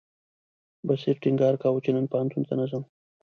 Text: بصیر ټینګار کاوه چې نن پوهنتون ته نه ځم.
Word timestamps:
بصیر 0.87 1.15
ټینګار 1.23 1.53
کاوه 1.61 1.79
چې 1.85 1.91
نن 1.95 2.05
پوهنتون 2.11 2.41
ته 2.47 2.53
نه 2.59 2.65
ځم. 2.71 2.83